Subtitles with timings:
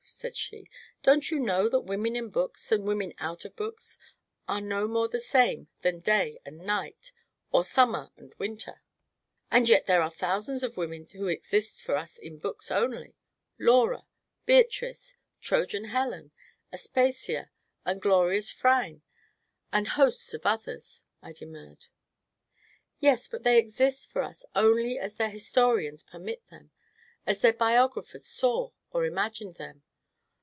[0.03, 0.69] said she,
[1.03, 3.97] "don't you know that women in books and women out of books
[4.47, 7.11] are no more the same than day and night,
[7.51, 8.81] or summer and winter?"
[9.49, 13.15] "And yet there are thousands of women who exist for us in books only,
[13.57, 14.05] Laura,
[14.45, 16.31] Beatrice, Trojan Helen,
[16.73, 17.49] Aspasia,
[17.85, 19.03] the glorious Phryne,
[19.71, 21.85] and hosts of others," I demurred.
[22.99, 26.71] "Yes; but they exist for us only as their historians permit them,
[27.25, 29.83] as their biographers saw, or imagined them.